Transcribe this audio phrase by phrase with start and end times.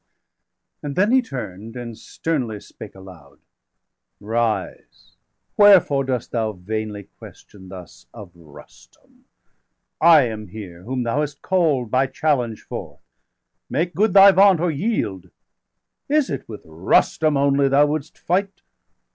[0.81, 3.37] And then he turn'd, and sternly spake aloud:
[4.19, 5.11] "Rise!
[5.57, 9.25] wherefore dost thou vainly question thus 365 Of Rustum?
[10.01, 12.97] I am here, whom thou hast call'd By challenge forth;
[13.69, 15.25] make good thy vaunt,° or yield!
[16.09, 18.63] °367 Is it with Rustum only thou wouldst fight?